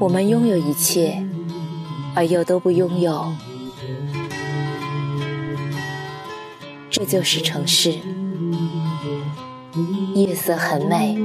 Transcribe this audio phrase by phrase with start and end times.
[0.00, 1.24] 我们拥有一切，
[2.14, 3.32] 而又都不拥有，
[6.90, 7.98] 这就是城市。
[10.14, 11.16] 夜色很美，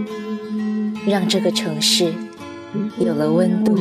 [1.05, 2.13] 让这个城市
[2.97, 3.75] 有了温度。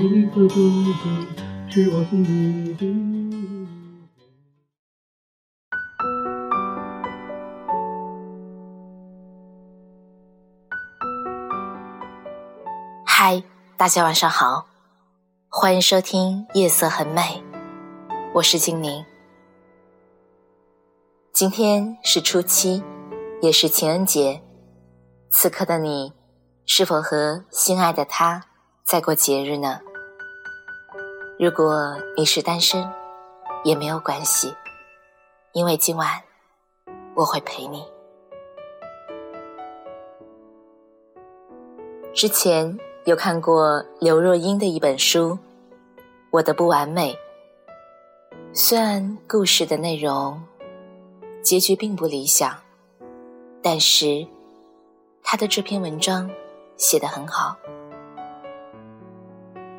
[13.05, 13.43] 嗨，
[13.77, 14.67] 大家晚上好。
[15.51, 17.23] 欢迎收听《夜色很美》，
[18.35, 19.05] 我是精灵。
[21.33, 22.85] 今天是初七，
[23.41, 24.43] 也是情人节。
[25.31, 26.13] 此刻的你，
[26.67, 28.45] 是否和心爱的他
[28.85, 29.81] 在过节日呢？
[31.41, 32.87] 如果你是单身，
[33.65, 34.55] 也没有关系，
[35.53, 36.23] 因为今晚
[37.15, 37.83] 我会陪你。
[42.13, 42.79] 之前。
[43.05, 45.31] 有看过刘若英的一本书
[46.31, 47.15] 《我的不完美》，
[48.53, 50.43] 虽然故事的内容
[51.43, 52.55] 结局并不理想，
[53.63, 54.27] 但是
[55.23, 56.31] 他的这篇文章
[56.77, 57.57] 写得很好。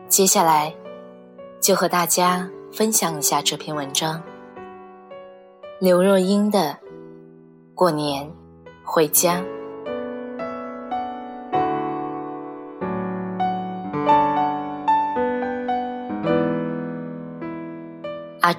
[0.07, 0.73] 接下来
[1.61, 4.21] 就和大家分享一下这篇文章。
[5.79, 6.59] 刘若英的
[7.75, 8.31] 《过年
[8.83, 9.35] 回家》。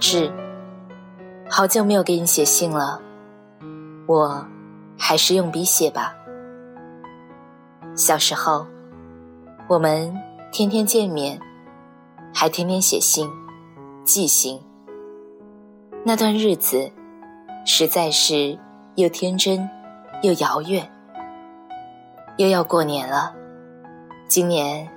[0.00, 0.32] 志，
[1.50, 2.98] 好久没有给你写信了，
[4.06, 4.46] 我
[4.98, 6.14] 还是用笔写吧。
[7.94, 8.66] 小时候，
[9.68, 10.10] 我们
[10.50, 11.38] 天天见面，
[12.32, 13.30] 还天天写信、
[14.02, 14.58] 寄信。
[16.02, 16.90] 那段日子，
[17.66, 18.58] 实在是
[18.94, 19.68] 又天真
[20.22, 20.90] 又遥远。
[22.38, 23.34] 又要过年了，
[24.26, 24.88] 今年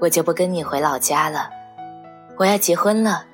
[0.00, 1.48] 我就不跟你回老家了，
[2.36, 3.24] 我要结婚了。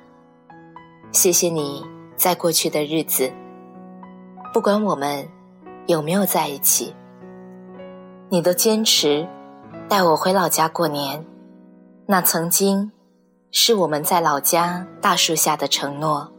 [1.15, 1.81] 谢谢你
[2.17, 3.31] 在过去的日子，
[4.53, 5.25] 不管我们
[5.87, 6.93] 有没有在一起，
[8.27, 9.25] 你都坚持
[9.87, 11.25] 带我回老家过年。
[12.05, 12.91] 那曾经
[13.49, 16.33] 是我们在老家大树下的承诺。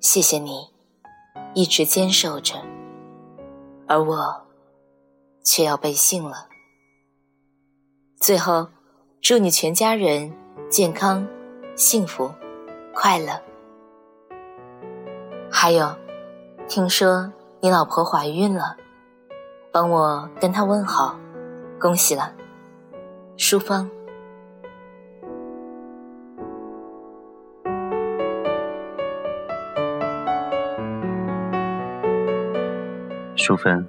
[0.00, 0.70] 谢谢你
[1.52, 2.54] 一直坚守着，
[3.86, 4.46] 而我
[5.44, 6.48] 却要背信了。
[8.18, 8.66] 最后，
[9.20, 10.34] 祝你全家人
[10.70, 11.28] 健康、
[11.76, 12.32] 幸福、
[12.94, 13.38] 快乐。
[15.50, 15.96] 还有，
[16.68, 18.76] 听说你老婆怀孕了，
[19.72, 21.18] 帮我跟她问好，
[21.80, 22.32] 恭喜了，
[23.36, 23.90] 淑芳。
[33.34, 33.88] 淑芬，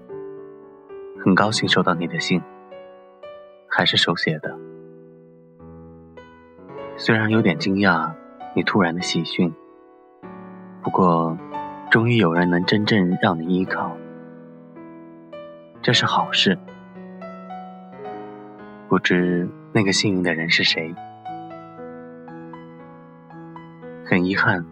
[1.24, 2.42] 很高兴收到你的信，
[3.68, 4.58] 还是手写的。
[6.96, 8.12] 虽然有点惊讶，
[8.56, 9.54] 你突然的喜讯，
[10.82, 11.38] 不过。
[11.90, 13.98] 终于有人能真正让你依靠，
[15.82, 16.56] 这是好事。
[18.88, 20.94] 不知那个幸运的人是谁？
[24.06, 24.64] 很遗憾，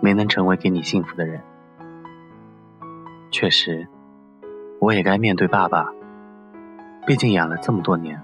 [0.00, 1.42] 没能成为给你幸福的人。
[3.30, 3.86] 确实，
[4.80, 5.92] 我也该面对爸爸，
[7.06, 8.18] 毕竟养了这么多年，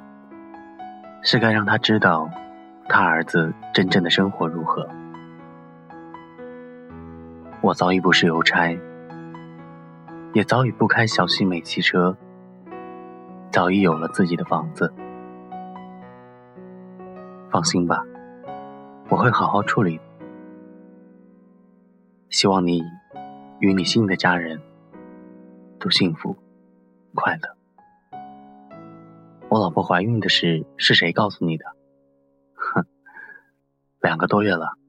[1.23, 2.31] 是该让他知道，
[2.89, 4.89] 他儿子真正的生活如何。
[7.63, 8.79] 我早已不是邮差，
[10.33, 12.17] 也早已不开小西美汽车，
[13.53, 14.93] 早已有了自己的房子。
[17.51, 18.03] 放心吧，
[19.11, 20.01] 我会好好处理。
[22.31, 22.83] 希望你
[23.59, 24.63] 与你新的家人
[25.79, 26.37] 都幸福
[27.15, 28.21] 快乐。
[29.51, 31.67] 我老婆怀孕的事是谁告诉你的？
[32.55, 32.87] 哼，
[34.01, 34.80] 两个多月了。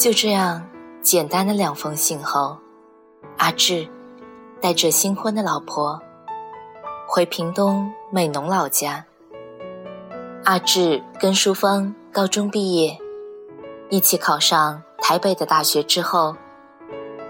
[0.00, 0.66] 就这样，
[1.02, 2.56] 简单的两封信后，
[3.36, 3.86] 阿志
[4.58, 6.00] 带着新婚的老婆
[7.06, 9.04] 回屏东美浓老家。
[10.44, 12.98] 阿志跟淑芳高中毕业，
[13.90, 16.34] 一起考上台北的大学之后，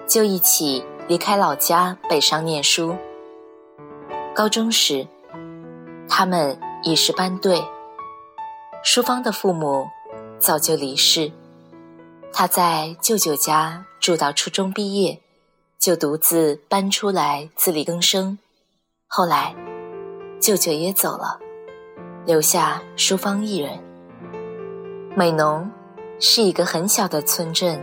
[0.06, 2.94] 就一起离开老家北上念书。
[4.32, 5.08] 高中时，
[6.08, 7.64] 他们已是班对。
[8.84, 9.88] 淑芳的父母
[10.38, 11.32] 早就离世。
[12.32, 15.20] 他在舅舅家住到初中毕业，
[15.78, 18.38] 就独自搬出来自力更生。
[19.06, 19.54] 后来，
[20.40, 21.38] 舅舅也走了，
[22.24, 23.78] 留下淑芳一人。
[25.16, 25.68] 美浓
[26.20, 27.82] 是一个很小的村镇，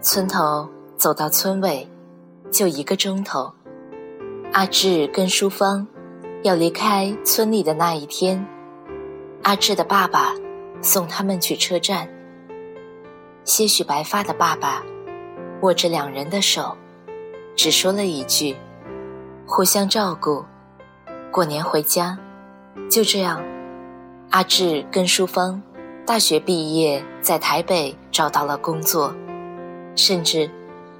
[0.00, 1.88] 村头走到村尾，
[2.52, 3.52] 就一个钟头。
[4.52, 5.84] 阿志跟淑芳
[6.44, 8.46] 要离开村里的那一天，
[9.42, 10.32] 阿志的爸爸
[10.80, 12.08] 送他们去车站。
[13.44, 14.82] 些许白发的爸爸
[15.60, 16.76] 握着两人的手，
[17.54, 18.56] 只说了一句
[19.46, 20.44] ：“互相照顾，
[21.30, 22.18] 过年回家。”
[22.90, 23.42] 就这样，
[24.30, 25.62] 阿志跟淑芳
[26.04, 29.14] 大学毕业，在台北找到了工作，
[29.94, 30.50] 甚至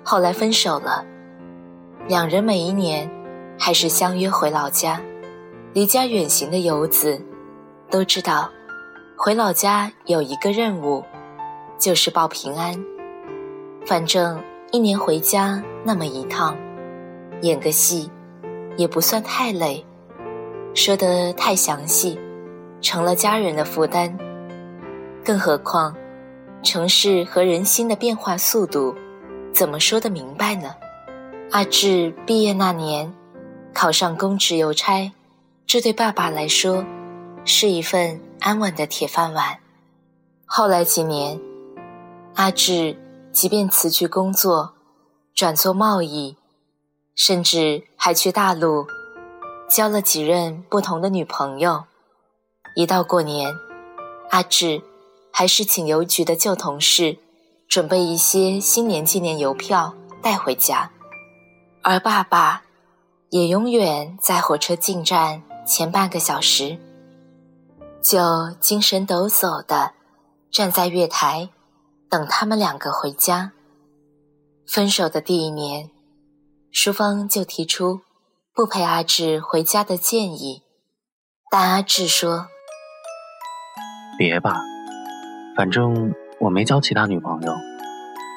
[0.02, 1.04] 后来分手了。
[2.06, 3.10] 两人每一年
[3.58, 5.00] 还是相约回老家。
[5.72, 7.20] 离家远行的游子
[7.90, 8.48] 都知道，
[9.16, 11.02] 回老家有一个任务。
[11.84, 12.82] 就是报平安，
[13.84, 14.42] 反正
[14.72, 16.56] 一年回家那么一趟，
[17.42, 18.10] 演个戏
[18.78, 19.84] 也不算太累。
[20.74, 22.18] 说得太详细，
[22.80, 24.16] 成了家人的负担。
[25.22, 25.94] 更何况，
[26.62, 28.94] 城市和人心的变化速度，
[29.52, 30.74] 怎么说得明白呢？
[31.50, 33.12] 阿志毕业那年，
[33.74, 35.12] 考上公职邮差，
[35.66, 36.82] 这对爸爸来说，
[37.44, 39.58] 是一份安稳的铁饭碗。
[40.46, 41.38] 后来几年。
[42.36, 42.96] 阿志
[43.32, 44.74] 即便辞去工作，
[45.34, 46.36] 转做贸易，
[47.14, 48.86] 甚至还去大陆
[49.70, 51.84] 交了几任不同的女朋友。
[52.74, 53.54] 一到过年，
[54.30, 54.82] 阿志
[55.30, 57.18] 还是请邮局的旧同事
[57.68, 60.90] 准备一些新年纪念邮票带回家，
[61.82, 62.64] 而爸爸
[63.30, 66.78] 也永远在火车进站前半个小时
[68.02, 69.92] 就精神抖擞地
[70.50, 71.48] 站在月台。
[72.14, 73.50] 等他们两个回家。
[74.68, 75.90] 分手的第一年，
[76.70, 78.02] 淑芳就提出
[78.54, 80.62] 不陪阿志回家的建议，
[81.50, 82.46] 但阿志说
[84.16, 84.60] ：“别吧，
[85.56, 87.52] 反正我没交其他女朋友，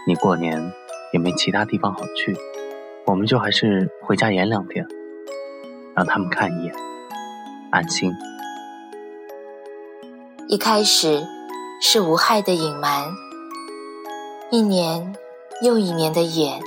[0.08, 0.74] 你过年
[1.14, 2.36] 也没其他地方好去，
[3.06, 4.88] 我们就还是回家演两天，
[5.96, 6.74] 让他们看一眼，
[7.70, 8.12] 安心。”
[10.50, 11.28] 一开始
[11.80, 13.27] 是无害的隐瞒。
[14.50, 15.14] 一年
[15.62, 16.62] 又一年的演，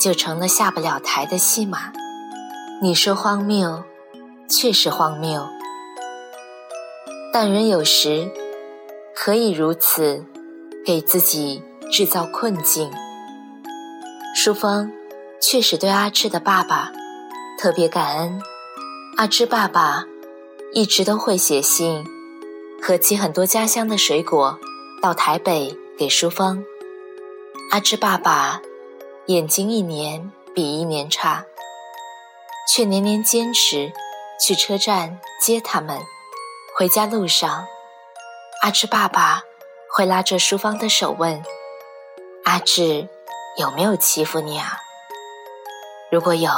[0.00, 1.92] 就成了下不了台的戏码。
[2.80, 3.84] 你说荒谬，
[4.48, 5.46] 确实荒谬。
[7.30, 8.30] 但人有时
[9.14, 10.24] 可以如此
[10.82, 11.62] 给自己
[11.92, 12.90] 制造困境。
[14.34, 14.90] 淑芳
[15.42, 16.90] 确实对阿芝的爸爸
[17.60, 18.40] 特别感恩。
[19.18, 20.06] 阿芝爸爸
[20.72, 22.02] 一直都会写信，
[22.80, 24.58] 和寄很多家乡的水果
[25.02, 26.64] 到台北给淑芳。
[27.70, 28.62] 阿芝爸爸
[29.26, 31.44] 眼睛一年比一年差，
[32.66, 33.92] 却年年坚持
[34.40, 36.00] 去车站接他们。
[36.74, 37.66] 回家路上，
[38.62, 39.42] 阿芝爸爸
[39.94, 41.44] 会拉着淑芳的手问
[42.46, 43.06] ：“阿志
[43.58, 44.78] 有没有欺负你啊？
[46.10, 46.50] 如果有，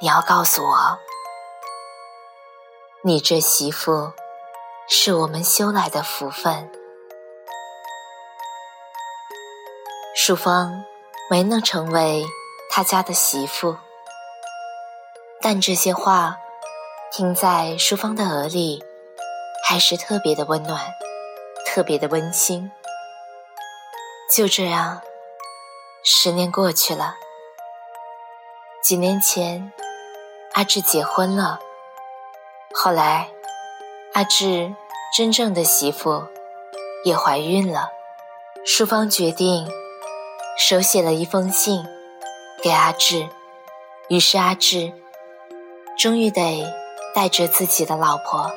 [0.00, 0.98] 你要告诉我。
[3.02, 4.12] 你这媳妇
[4.88, 6.68] 是我们修来的福分。”
[10.28, 10.84] 淑芳
[11.30, 12.22] 没能成为
[12.68, 13.78] 他家的媳妇，
[15.40, 16.36] 但这些话
[17.10, 18.84] 听在淑芳的耳里，
[19.66, 20.92] 还是特别的温暖，
[21.64, 22.70] 特别的温馨。
[24.30, 25.00] 就这样，
[26.04, 27.14] 十年过去了。
[28.84, 29.72] 几年前，
[30.52, 31.58] 阿志结婚了，
[32.74, 33.30] 后来，
[34.12, 34.74] 阿志
[35.16, 36.22] 真正的媳妇
[37.02, 37.88] 也怀孕了。
[38.66, 39.66] 淑芳决定。
[40.60, 41.86] 手写了一封信
[42.60, 43.28] 给阿志，
[44.08, 44.92] 于是阿志
[45.96, 46.66] 终于得
[47.14, 48.50] 带着自己的老婆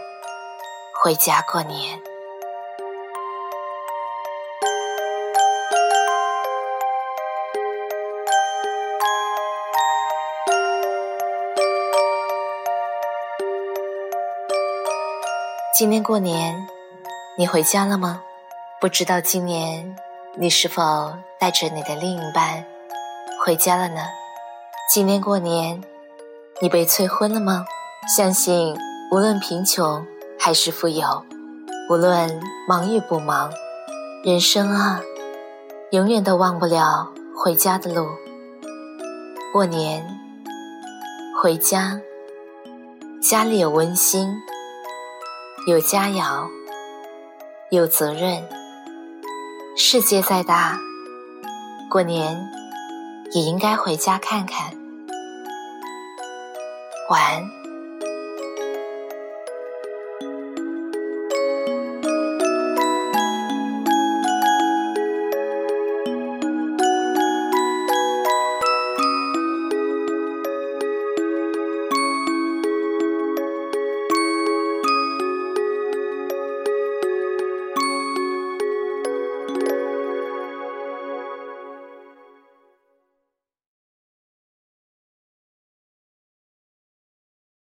[1.02, 2.02] 回家过年。
[15.78, 16.68] 今年过年，
[17.38, 18.24] 你回家了吗？
[18.82, 19.96] 不知道今年。
[20.38, 22.64] 你是否带着你的另一半
[23.44, 24.02] 回家了呢？
[24.90, 25.84] 今年过年，
[26.62, 27.66] 你被催婚了吗？
[28.16, 28.78] 相信
[29.12, 30.08] 无论贫穷
[30.40, 31.26] 还是富有，
[31.90, 33.52] 无论忙与不忙，
[34.24, 35.02] 人生啊，
[35.92, 38.08] 永远都忘不了回家的路。
[39.52, 40.18] 过年
[41.42, 42.00] 回家，
[43.22, 44.34] 家里有温馨，
[45.68, 46.48] 有佳肴，
[47.70, 48.61] 有责任。
[49.78, 50.78] 世界再大，
[51.90, 52.38] 过年
[53.32, 54.74] 也应该回家看看。
[57.10, 57.71] 晚安。